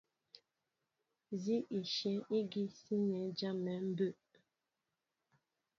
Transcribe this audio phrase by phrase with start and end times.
[1.41, 4.11] Sǐn í shyɛ̌ ígi síní jâm̀ɛ̌ mbə̌.